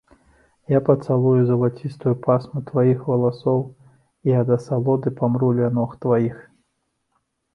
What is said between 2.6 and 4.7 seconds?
тваіх валасоў і ад